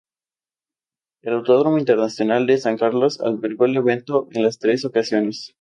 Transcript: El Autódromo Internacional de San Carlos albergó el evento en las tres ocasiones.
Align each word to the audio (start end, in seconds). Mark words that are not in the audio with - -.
El 1.21 1.33
Autódromo 1.35 1.77
Internacional 1.77 2.47
de 2.47 2.57
San 2.57 2.75
Carlos 2.75 3.19
albergó 3.21 3.65
el 3.65 3.75
evento 3.77 4.27
en 4.31 4.41
las 4.41 4.57
tres 4.57 4.83
ocasiones. 4.83 5.49